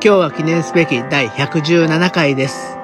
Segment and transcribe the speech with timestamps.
[0.00, 2.76] 今日は記念すべき第117回です。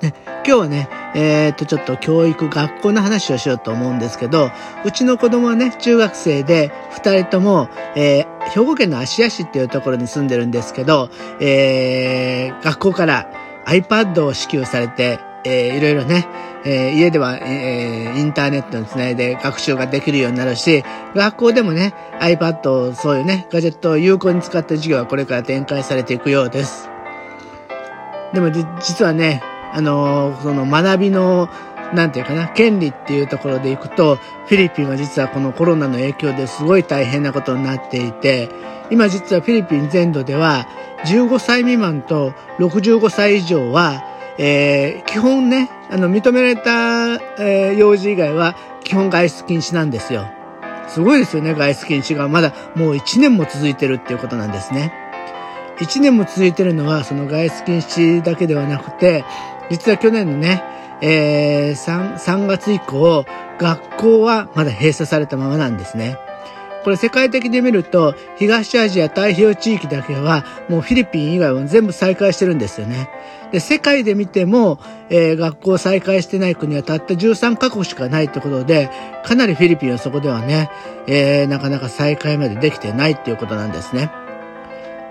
[0.00, 4.52] ね、今日はね、えー、っと、ちょっと教育、学校の話をしようと思うんですけど、
[4.84, 13.28] うちの子供はね、中学生で、二人とも、えー、兵庫県の芦屋市っていうところに住んでるんですけど、えー、学校から
[13.66, 16.26] iPad を支給されて、えー、いろいろね、
[16.64, 26.88] えー、家では、えー、インターネットにつないで学習ができるようになるし、学校でもね、iPad をそういうね、ガジェットを有効に使った授業はこれから展開されていくようです。
[28.32, 31.48] でも実はね、あのー、その学びの、
[31.94, 38.50] なんていうかな、権利っていうところでいくと、フィリピンは実はこのコロナの影響ですごい大変なことになっていて、
[38.90, 40.66] 今実はフィリピン全土では、
[41.06, 44.02] 15歳未満と65歳以上は、
[44.38, 50.28] えー、基本ね、あの、認められた、えー、幼児以外は基本外出禁止なんですよ。
[50.88, 52.28] すごいですよね、外出禁止が。
[52.28, 54.92] まだもう1年も続いてるっていうことなんですね。
[55.80, 59.24] 1年も続いてるのは、その外出禁止だけではなくて、
[59.70, 60.62] 実は去年のね、
[61.00, 63.24] えー、3, 3月以降、
[63.58, 66.16] 学校はまだ閉鎖されたままなんですね。
[66.84, 73.10] これ世界的に見ると、東アジア太平洋地域だけは、もうフィリピン以外は全部再開してるんですよね。
[73.52, 74.78] で、世界で見ても、
[75.10, 78.90] えー、学校再開してない国はたった13カ国しかないってことで、
[79.24, 80.70] かなりフィリピンはそこではね、
[81.06, 84.10] えー、なかなか再開までできてないっていうことなんですね。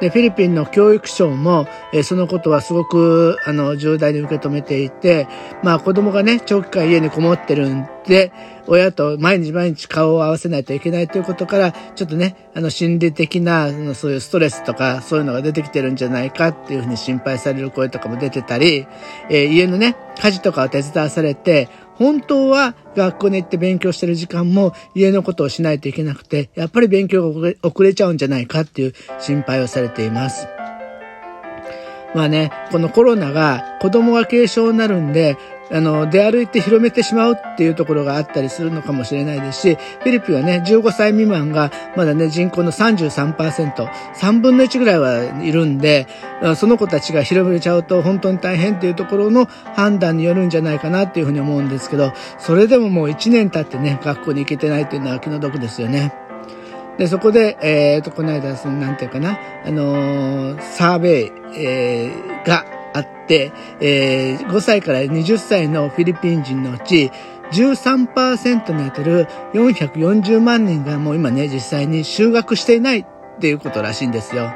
[0.00, 5.28] で、フィリピンの教育省も、え、そのことはすごく、あの、重大に受け止めていて、
[5.62, 8.32] まあ子供がね、長期間家にこもってるんで、
[8.66, 18.86] 親と毎日毎日顔を合わせないといけないということから、ちょっとね、あの、心理的な、そういうストレスとか、そういうのが出てきてるんじゃないかっていうふうに心配される声とかも出てたり、
[19.28, 21.68] えー、家のね、家事とかを手伝わされて、
[22.00, 30.48] 本当は学校に行って勉強してる時間も家のことをしないといけなくて、やっぱり勉強が遅れちゃうんじゃないかっていう心配をされています。
[32.14, 35.36] まあね、このコロナが子供が軽症になるんで、
[35.72, 46.08] あの、出歩いて広めてしまうっていうところがあったりするのかもしれないですし、フィリピンはね、15歳未満がまだね、人口の33%、3分の1ぐらいはいるんで、
[46.56, 49.46] その子たちが広めちゃうと本当に大変っていうところの
[49.76, 56.29] 判断によるんじゃないかなっていうふうに思うんですけど、それでももう1年経ってね、学校に行けてないっていうのは気の毒ですよね。
[57.00, 67.12] で、そこで、えっ、ー、と、この間、その、なんていうかな、あのー、サーベイ、えー、が、あって、えー、5歳から20歳のフィリピン人のうち
[67.52, 73.06] 13%に当たる440万人がもう今ね、実際に就学していないっ
[73.40, 74.52] ていうことらしいんですよ。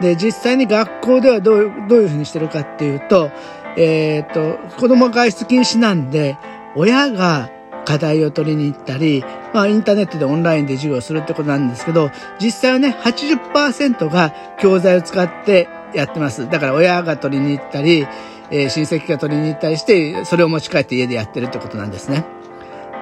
[0.00, 3.30] で、実際に学校ではどうどういうふうにしてるかっていうと、
[3.76, 6.36] えっ、と、子供外出禁止なんで、
[6.76, 7.50] 親が
[7.88, 16.50] 課題を取りに行ったり、まあインターネットでオンラインで授業するってことなんですけど、実際はね、80%が教材を使ってやってます。
[16.50, 18.06] だから親が取りに行ったり、
[18.50, 22.26] えー、親戚が取りに行ったりして、それを持ち帰って家でやってるってことなんですね。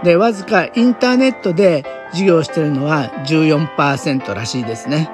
[0.04, 5.10] で、わずかインターネットで授業してるのは14%らしいですね。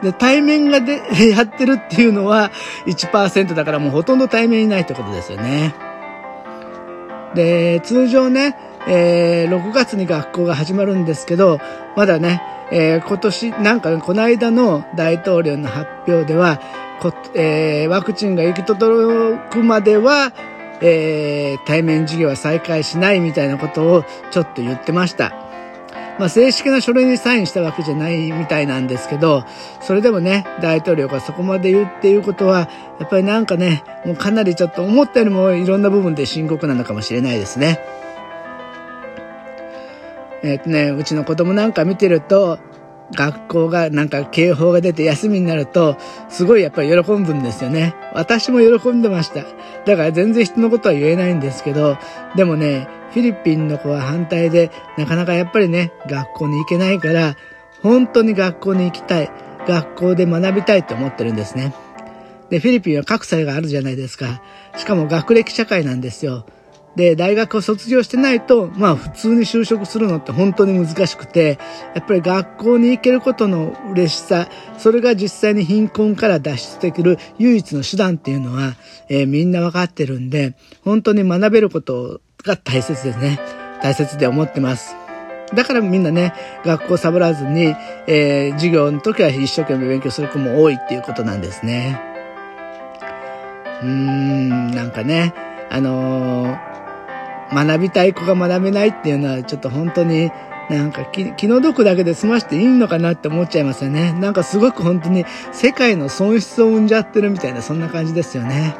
[0.00, 1.02] で、対面がで
[1.34, 2.52] やってるっていうのは
[2.86, 5.74] 1%だからもうほとんど対面いないってことですよね。
[7.34, 8.56] で、通常ね、
[8.88, 11.60] えー、6月に学校が始まるんですけど、
[11.96, 16.60] まだね、えー、今年、なんかこの間の大統領の発表では、
[17.00, 20.32] こえー、ワクチンが行き届くまでは、
[20.80, 25.32] えー、対面授業は再開しないみたいなことをちょっと言ってました。
[26.18, 29.44] まあ、正式な書類にサインしたわけじゃないみたいなんですけど、
[29.80, 32.68] それでもね、大統領がそこまで言うっていうことは、
[32.98, 37.78] やっぱりなんかね、もうかなりちょっと思ったよりもいろんな部分で深刻なのかもしれないですね。
[40.42, 42.58] えっ、ー、とね、うちの子供なんか見てると、
[43.14, 45.96] 学校がなんか警報が出て休みになると、
[46.28, 47.94] すごいやっぱり喜ぶんですよね。
[48.12, 49.44] 私も喜んでました。
[49.86, 51.96] だから全然人のことは言えないんですけど、
[52.36, 57.36] でもね、フィリピンの子は反対で、なかなかやっぱりね、学校に行けないから、
[57.82, 59.30] 本当に学校に行きたい。
[59.66, 61.74] 学校で学びたいと思ってるんですね。
[62.48, 64.42] で、フィリピンは格差があるじゃないですか。
[64.76, 66.46] しかも学歴社会なんですよ。
[66.96, 71.58] で、大学を卒業してないと、まあ普通に就職するのって本当に難しくて、
[71.94, 74.48] やっぱり学校に行けることの嬉しさ、
[74.78, 78.74] それが実際に貧困から脱出できる唯一の手段っていうのは、
[79.08, 83.38] えー、みんなわかってるんで、本当に学べることが大切ですね。
[83.80, 84.96] 大切で思ってます。
[85.54, 86.34] だからみんなね、
[86.64, 87.74] 学校サボらずに、
[88.06, 92.00] えー、授業の時は一生懸命勉強する子も多いっていうことなんですね。
[93.82, 95.32] うーん、なんかね、
[95.70, 96.67] あのー
[97.52, 100.30] 学びたい子が学べないっていうのはちょっと本当に
[100.70, 104.12] なんか気の毒だけで済ましていいのかなって思っちゃいますよね。
[104.12, 108.76] なんかすごく本当に世界の損失を生んじゃってるみたいなそんな感じですよね。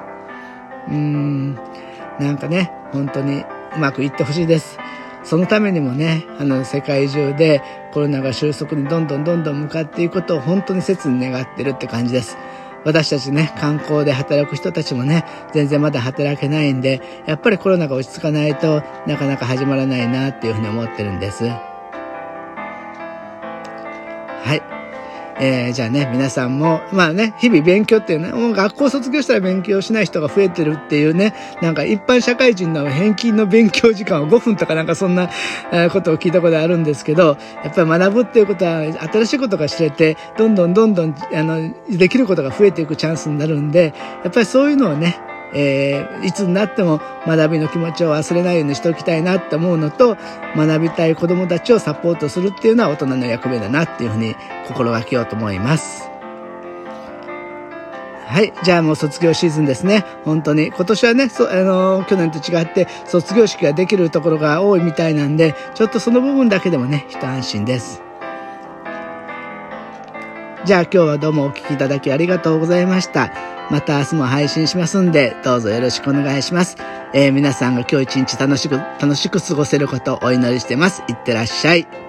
[0.88, 1.54] うーん。
[2.18, 3.44] なんかね、本当に
[3.74, 4.78] うまくいってほしいです。
[5.24, 7.62] そのためにもね、あの世界中で
[7.92, 12.36] コロナが収束にどんどんどんどん向かっていくことを本当に切に願ってるって感じです。
[12.84, 21.44] 私たちね、観光で働く人たちもね、全然まだ働けないんで、やっぱりコロナが落ち着かないとなかなか始まらないなっていうふうに思ってるんです。
[21.44, 21.50] は
[24.54, 24.77] い。
[25.40, 35.30] えー、じゃあね、皆さんも、まあね、日々勉強っていうね、もう学校卒業したら勉強しない人が増えてるっていうね、なんか一般社会人の返金の勉強時間は5分とかなんかそんな
[35.92, 38.82] ことを聞いたことあるんですけど、やっぱり学ぶっていうことは
[39.12, 43.94] 新しいことが知れて、どんどんどんどん、あの、できることが増えていくチャンスになるんで、
[44.24, 45.20] やっぱりそういうのをね、
[45.54, 50.16] えー、いつになっても学びの気持ちを忘れないようにしておきたいなって思うのと、
[50.56, 54.34] 学びたい子供たちをサポートするっていうのは大人の役目だなっていうふうに
[54.66, 56.08] 心がけようと思います。
[58.26, 58.52] はい。
[58.62, 60.04] じゃあもう卒業シーズンですね。
[60.26, 60.66] 本当に。
[60.66, 68.07] 今年はね、そあの去年と違って卒業式ができるところが多いみたいなんで、ちょっとその部分だけでもね、一安心です。
[70.68, 73.32] じゃあ今日はどうもお聴きいただきありがとうございました。
[73.70, 76.76] また明日も配信しますんで、どうぞよろしくお願いします。
[77.14, 81.02] えー、皆さんが今日一日楽しく、楽しく過ごせることをお祈りしてます。
[81.08, 82.07] いってらっしゃい。